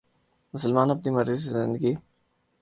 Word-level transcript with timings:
مسلمان 0.53 0.87
اپنی 0.91 1.09
مرضی 1.15 1.35
سے 1.43 1.49
زندگی 1.51 1.93